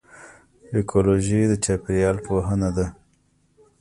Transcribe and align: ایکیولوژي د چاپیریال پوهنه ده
ایکیولوژي 0.75 1.39
د 1.47 1.53
چاپیریال 1.63 2.17
پوهنه 2.25 2.69
ده 2.77 2.85